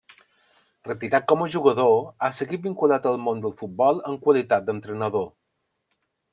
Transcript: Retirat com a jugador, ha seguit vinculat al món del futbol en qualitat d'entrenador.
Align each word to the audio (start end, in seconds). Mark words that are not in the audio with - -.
Retirat 0.87 1.27
com 1.31 1.43
a 1.43 1.49
jugador, 1.55 1.93
ha 2.25 2.31
seguit 2.39 2.65
vinculat 2.69 3.07
al 3.11 3.21
món 3.27 3.45
del 3.45 3.55
futbol 3.61 4.03
en 4.13 4.19
qualitat 4.27 4.69
d'entrenador. 4.71 5.33